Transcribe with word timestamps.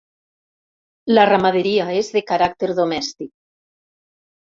La 1.17 1.27
ramaderia 1.31 1.87
és 2.01 2.11
de 2.19 2.25
caràcter 2.33 2.73
domèstic. 2.83 3.35